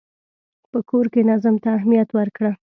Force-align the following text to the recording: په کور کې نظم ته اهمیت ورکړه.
په 0.71 0.79
کور 0.89 1.05
کې 1.13 1.21
نظم 1.29 1.55
ته 1.63 1.69
اهمیت 1.77 2.09
ورکړه. 2.13 2.51